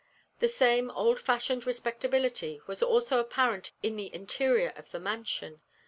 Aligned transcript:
The 0.39 0.47
same 0.47 0.89
old 0.89 1.19
fashioned 1.19 1.67
respectability 1.67 2.59
was 2.65 2.81
also 2.81 3.19
apparent 3.19 3.71
in 3.83 3.97
the 3.97 4.11
interior 4.11 4.73
of 4.75 4.89
the 4.89 4.99
mansion. 4.99 5.61